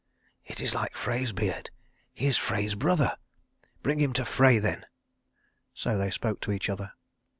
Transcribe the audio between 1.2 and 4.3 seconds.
beard. He is Frey's brother. Bring him to